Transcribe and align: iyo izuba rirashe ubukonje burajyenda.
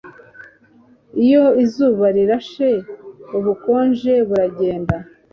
iyo 1.25 1.45
izuba 1.63 2.05
rirashe 2.15 2.69
ubukonje 3.37 4.13
burajyenda. 4.27 4.97